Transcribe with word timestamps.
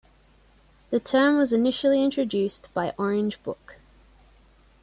The 0.89 0.99
term 0.99 1.37
was 1.37 1.53
initially 1.53 2.03
introduced 2.03 2.73
by 2.73 2.95
Orange 2.97 3.43
Book. 3.43 3.77